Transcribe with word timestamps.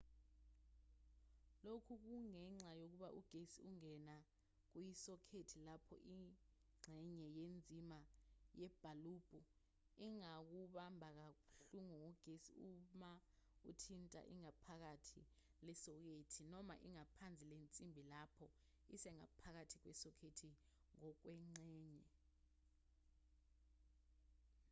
lokhu 1.67 1.93
kungenxa 2.05 2.69
yokuba 2.81 3.09
ugesi 3.19 3.59
ungena 3.69 4.15
kuyisokhethi 4.71 5.57
lapho 5.67 5.95
ingxenye 6.13 7.25
yenzimbi 7.37 8.01
yebhalubhu 8.59 9.37
ingakubamba 10.07 11.07
kabuhlungu 11.19 11.81
ngogesi 12.01 12.51
uma 12.69 13.11
uthinta 13.69 14.19
ingaphakathi 14.33 15.21
lesokhethi 15.65 16.41
noma 16.51 16.75
ingaphansi 16.87 17.43
lensimbi 17.51 18.01
lapho 18.13 18.45
isengaphakathi 18.95 19.75
kwesokhethi 19.83 20.49
ngokwengxenye 20.97 22.01